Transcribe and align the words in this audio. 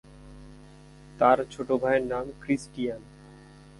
তার 1.19 1.37
ছোট 1.51 1.69
ভাইয়ের 1.81 2.03
নাম 2.05 2.25
ক্রিস্টিয়ান। 2.41 3.01